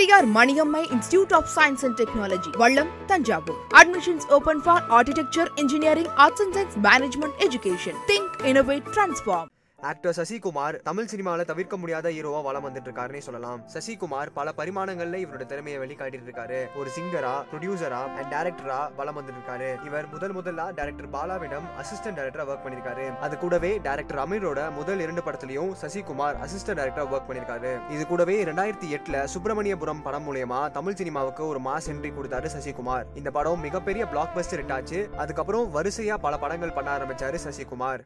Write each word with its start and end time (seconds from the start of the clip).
TR 0.00 0.24
Maniammai 0.34 0.84
Institute 0.90 1.32
of 1.38 1.46
Science 1.54 1.82
and 1.88 1.96
Technology, 2.00 2.52
Vallam, 2.62 2.88
Tanjavur. 3.10 3.56
Admissions 3.82 4.26
open 4.30 4.62
for 4.62 4.78
Architecture, 5.00 5.48
Engineering, 5.58 6.08
Arts 6.16 6.40
and 6.40 6.54
Science, 6.54 6.82
Management, 6.90 7.34
Education. 7.50 7.94
Think, 8.10 8.42
Innovate, 8.42 8.86
Transform. 8.98 9.48
Actor 9.88 10.14
Sasikumar 10.18 10.76
Tamil 10.88 11.10
சினிமாவில் 11.12 11.48
தவிர்க்க 11.50 11.74
முடியாத 11.82 12.06
ஹீரோவா 12.16 12.40
வளம் 12.46 12.64
வந்துட்டு 12.66 12.88
இருக்காருன்னு 12.88 13.22
சொல்லலாம் 13.26 13.60
சசிகுமார் 13.74 14.30
பல 14.38 14.48
பரிமாணங்கள்ல 14.58 15.18
இவரோட 15.24 15.44
திறமையை 15.52 15.78
வெளிக்காட்டிட்டு 15.82 16.26
இருக்காரு 16.28 16.58
ஒரு 16.80 16.88
சிங்கரா 16.96 17.32
ப்ரொடியூசரா 17.50 18.00
அண்ட் 18.18 18.28
டேரக்டரா 18.34 18.80
வளம் 18.98 19.20
இருக்காரு 19.36 19.68
இவர் 19.88 20.08
முதல் 20.14 20.34
முதல்ல 20.38 20.66
டேரக்டர் 20.78 21.08
பாலாவிடம் 21.16 21.66
அசிஸ்டன்ட் 21.82 22.18
டேரக்டரா 22.20 22.46
ஒர்க் 22.52 22.64
பண்ணிருக்காரு 22.66 23.06
அது 23.26 23.34
கூடவே 23.44 23.70
டேரக்டர் 23.86 24.20
அமீரோட 24.24 24.60
முதல் 24.78 25.02
இரண்டு 25.04 25.24
படத்திலையும் 25.28 25.72
சசிகுமார் 25.82 26.36
அசிஸ்டன்ட் 26.48 26.80
டேரக்டரா 26.80 27.06
ஒர்க் 27.14 27.28
பண்ணிருக்காரு 27.30 27.72
இது 27.96 28.02
கூடவே 28.12 28.36
ரெண்டாயிரத்தி 28.50 28.90
எட்டுல 28.98 29.16
சுப்பிரமணியபுரம் 29.36 30.04
படம் 30.08 30.26
மூலியமா 30.30 30.60
தமிழ் 30.76 30.98
சினிமாவுக்கு 31.02 31.44
ஒரு 31.54 31.62
மாஸ் 31.68 31.90
என்ட்ரி 31.94 32.12
கொடுத்தாரு 32.18 32.50
சசிகுமார் 32.56 33.08
இந்த 33.22 33.32
படம் 33.38 33.64
மிகப்பெரிய 33.68 34.04
பிளாக் 34.14 34.36
பஸ்டர் 34.38 34.66
ஆச்சு 34.78 35.00
அதுக்கப்புறம் 35.24 35.66
வரிசையா 35.78 36.16
பல 36.26 36.34
படங்கள் 36.44 36.76
பண்ண 36.78 36.88
ஆரம்பிச்சாரு 36.98 37.38
சசிகுமார் 37.46 37.98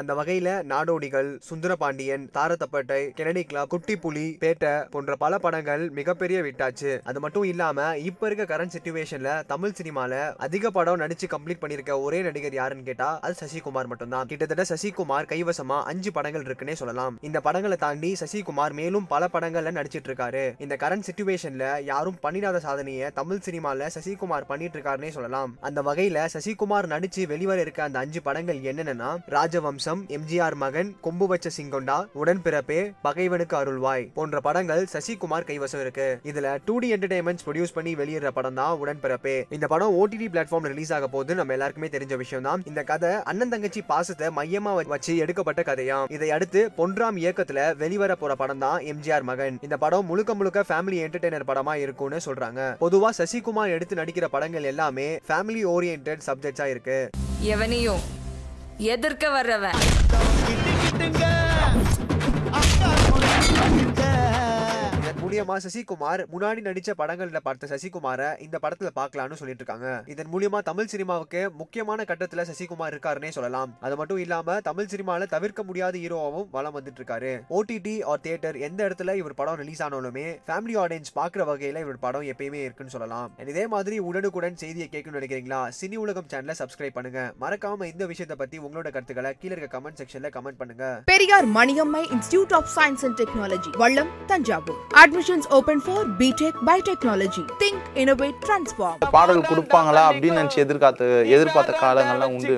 அந்த 0.00 0.12
வகையில 0.20 0.48
நாடோடிகள் 0.72 1.28
சுந்தரபாண்டியன் 1.48 2.24
தாரத்தப்பட்டை 2.36 3.00
கெனடிக்லா 3.18 3.62
குட்டி 3.72 3.94
புலி 4.04 4.24
பேட்டை 4.42 4.72
போன்ற 4.92 5.12
பல 5.24 5.34
படங்கள் 5.44 5.84
மிகப்பெரிய 5.98 6.38
விட்டாச்சு 6.46 6.90
அது 7.10 7.18
மட்டும் 7.24 7.46
இல்லாம 7.52 7.80
இப்ப 8.10 8.26
இருக்க 8.28 8.44
கரண்ட் 8.52 8.74
சிச்சுவேஷன்ல 8.76 9.30
தமிழ் 9.52 9.76
சினிமால 9.78 10.12
அதிக 10.46 10.70
படம் 10.76 11.00
நடிச்சு 11.04 11.26
கம்ப்ளீட் 11.34 11.62
பண்ணிருக்க 11.62 11.94
ஒரே 12.06 12.20
நடிகர் 12.28 12.58
யாருன்னு 12.60 12.86
கேட்டா 12.90 13.08
அது 13.26 13.36
சசிகுமார் 13.42 13.90
மட்டும்தான் 13.92 14.28
கிட்டத்தட்ட 14.32 14.66
சசிகுமார் 14.72 15.30
கைவசமா 15.32 15.78
அஞ்சு 15.92 16.12
படங்கள் 16.18 16.46
இருக்குன்னே 16.48 16.76
சொல்லலாம் 16.82 17.16
இந்த 17.28 17.38
படங்களை 17.46 17.78
தாண்டி 17.86 18.10
சசிகுமார் 18.22 18.76
மேலும் 18.82 19.08
பல 19.14 19.24
படங்கள்ல 19.36 19.74
நடிச்சிட்டு 19.78 20.10
இருக்காரு 20.12 20.44
இந்த 20.66 20.74
கரண்ட் 20.84 21.08
சிச்சுவேஷன்ல 21.10 21.64
யாரும் 21.92 22.20
பண்ணிடாத 22.26 22.60
சாதனையை 22.68 23.08
தமிழ் 23.20 23.44
சினிமால 23.48 23.82
சசிகுமார் 23.96 24.48
பண்ணிட்டு 24.52 24.76
இருக்காருன்னே 24.78 25.12
சொல்லலாம் 25.18 25.50
அந்த 25.70 25.80
வகையில 25.90 26.24
சசிகுமார் 26.36 26.92
நடிச்சு 26.96 27.22
வெளிவர 27.34 27.58
இருக்க 27.66 27.80
அந்த 27.88 27.98
அஞ்சு 28.04 28.20
படங்கள் 28.30 28.62
என்னென்னா 28.72 29.10
ராஜவம்ச 29.38 29.84
வம்சம் 29.86 30.08
எம்ஜிஆர் 30.14 30.54
மகன் 30.62 30.88
கொம்பு 31.06 31.26
வச்ச 31.30 31.48
சிங்கொண்டா 31.56 31.96
உடன்பிறப்பே 32.20 32.78
பகைவனுக்கு 33.04 33.54
அருள்வாய் 33.58 34.04
போன்ற 34.16 34.36
படங்கள் 34.46 34.82
சசிகுமார் 34.92 35.46
கைவசம் 35.50 35.82
இருக்கு 35.82 36.06
இதுல 36.30 36.48
டூ 36.66 36.74
டி 36.82 36.88
என்டர்டைன்மெண்ட் 36.96 37.42
ப்ரொடியூஸ் 37.46 37.74
பண்ணி 37.76 37.92
வெளியிடுற 38.00 38.30
படம் 38.38 38.58
தான் 38.60 38.72
உடன்பிறப்பே 38.84 39.34
இந்த 39.56 39.66
படம் 39.72 39.92
ஓடிடி 40.00 40.26
பிளாட்ஃபார்ம் 40.34 40.66
ரிலீஸ் 40.72 40.92
ஆக 40.96 41.08
போது 41.14 41.36
நம்ம 41.40 41.54
எல்லாருக்குமே 41.56 41.90
தெரிஞ்ச 41.94 42.16
விஷயம் 42.22 42.46
தான் 42.48 42.64
இந்த 42.70 42.82
கதை 42.90 43.12
அண்ணன் 43.32 43.52
தங்கச்சி 43.54 43.82
பாசத்தை 43.92 44.28
மையமா 44.38 44.72
வச்சு 44.94 45.14
எடுக்கப்பட்ட 45.26 45.60
கதையா 45.70 46.00
இதை 46.16 46.30
அடுத்து 46.38 46.62
பொன்றாம் 46.80 47.20
இயக்கத்துல 47.22 47.66
வெளிவர 47.84 48.18
போற 48.24 48.34
படம் 48.42 48.62
தான் 48.66 48.78
எம்ஜிஆர் 48.94 49.28
மகன் 49.30 49.58
இந்த 49.68 49.78
படம் 49.86 50.08
முழுக்க 50.12 50.34
முழுக்க 50.40 50.66
ஃபேமிலி 50.70 51.00
என்டர்டைனர் 51.06 51.48
படமா 51.52 51.76
இருக்கும்னு 51.84 52.20
சொல்றாங்க 52.28 52.60
பொதுவா 52.84 53.12
சசிகுமார் 53.20 53.74
எடுத்து 53.76 54.00
நடிக்கிற 54.02 54.28
படங்கள் 54.36 54.68
எல்லாமே 54.74 55.08
ஃபேமிலி 55.30 55.64
ஓரியன்ட் 55.76 56.12
சப்ஜெக்ட்ஸா 56.30 56.68
இருக்கு 56.74 57.00
எவனையும் 57.54 58.04
எதிர்க்க 58.94 59.26
வர்றவன் 59.36 59.80
மூலியமா 65.36 65.56
சசிகுமார் 65.64 66.20
முன்னாடி 66.32 66.60
நடிச்ச 66.66 66.90
படங்கள்ல 66.98 67.38
பார்த்த 67.46 67.68
சசிகுமார 67.72 68.20
இந்த 68.44 68.56
படத்துல 68.64 68.88
பாக்கலாம்னு 68.98 69.36
சொல்லிட்டு 69.40 69.62
இருக்காங்க 69.62 69.88
இதன் 70.12 70.30
மூலியமா 70.34 70.58
தமிழ் 70.68 70.88
சினிமாவுக்கு 70.92 71.40
முக்கியமான 71.60 72.04
கட்டத்துல 72.10 72.42
சசிகுமார் 72.50 72.92
இருக்காருனே 72.94 73.30
சொல்லலாம் 73.36 73.72
அது 73.86 73.96
மட்டும் 74.00 74.20
இல்லாம 74.24 74.56
தமிழ் 74.68 74.88
சினிமால 74.92 75.26
தவிர்க்க 75.34 75.62
முடியாத 75.70 75.98
ஹீரோவாவும் 76.04 76.46
வளம் 76.54 76.76
வந்துட்டு 76.78 77.00
இருக்காரு 77.02 77.32
ஓடிடி 77.58 77.94
ஆர் 78.12 78.22
தியேட்டர் 78.26 78.58
எந்த 78.68 78.80
இடத்துல 78.88 79.16
இவர் 79.20 79.36
படம் 79.40 79.58
ரிலீஸ் 79.62 79.82
ஆனாலுமே 79.86 80.24
ஃபேமிலி 80.46 80.76
ஆடியன்ஸ் 80.84 81.12
பாக்குற 81.18 81.44
வகையில 81.50 81.82
இவர் 81.86 82.00
படம் 82.06 82.26
எப்பயுமே 82.34 82.62
இருக்குன்னு 82.68 82.94
சொல்லலாம் 82.96 83.28
இதே 83.54 83.66
மாதிரி 83.74 83.98
உடனுக்குடன் 84.08 84.58
செய்தியை 84.64 84.88
கேட்கணும்னு 84.94 85.20
நினைக்கிறீங்களா 85.20 85.60
சினி 85.80 85.98
உலகம் 86.04 86.30
சேனல 86.34 86.56
சப்ஸ்கிரைப் 86.62 86.96
பண்ணுங்க 87.00 87.20
மறக்காம 87.44 87.88
இந்த 87.92 88.06
விஷயத்த 88.14 88.36
பத்தி 88.44 88.58
உங்களோட 88.68 88.86
கருத்துக்களை 88.96 89.32
கீழே 89.42 89.52
இருக்க 89.56 89.70
கமெண்ட் 89.76 90.00
செக்ஷன்ல 90.02 90.32
கமெண்ட் 90.38 90.60
பண்ணுங்க 90.62 90.88
Periyar 91.12 91.50
Maniammai 91.60 92.02
institute 92.16 92.56
of 92.60 92.72
science 92.78 93.04
and 93.08 93.18
technology 93.22 93.72
Vallam 93.84 94.12
Thanjavur 94.32 94.80
admission 95.04 95.24
admissions 95.28 95.48
open 95.56 95.80
for 95.84 96.04
B Tech 96.18 96.58
by 96.66 96.74
technology 96.88 97.42
think 97.60 97.78
innovate 98.00 98.36
transform 98.44 98.98
பாடல் 99.14 99.40
கொடுப்பாங்களா 99.48 100.02
அப்படின்னு 100.10 100.38
நினச்சி 100.40 100.58
எதிர்பார்த்த 100.64 101.06
எதிர்பார்த்த 101.36 101.72
காலங்கள்லாம் 101.82 102.34
உண்டு 102.36 102.54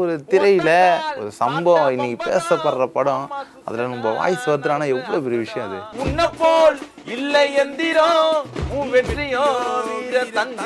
ஒரு 0.00 0.12
திரையில் 0.32 0.72
ஒரு 1.20 1.30
சம்பவம் 1.40 1.90
இன்னைக்கு 1.96 2.18
பேசப்படுற 2.30 2.86
படம் 2.96 3.26
அதில் 3.66 3.92
நம்ம 3.94 4.14
வாய்ஸ் 4.20 4.48
வருதுனா 4.52 4.88
எவ்வளோ 4.96 5.20
பெரிய 5.26 5.40
விஷயம் 5.44 5.66
அது 5.68 5.80
உன்னை 6.04 6.28
போல் 6.40 6.78
இல்லை 7.16 7.44
எந்திரம் 7.64 8.90
வெற்றியும் 8.96 10.56